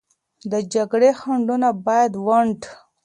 د 0.51 0.53
جګړې 0.73 1.11
خنډونه 1.19 1.69
باید 1.85 2.13
ونډ 2.25 2.59